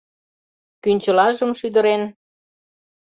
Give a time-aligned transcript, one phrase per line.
[0.83, 2.03] Кӱнчылажым шӱдырен